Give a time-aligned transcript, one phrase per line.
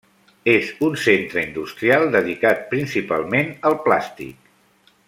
[0.53, 4.53] És un centre industrial dedicat principalment al plàstic.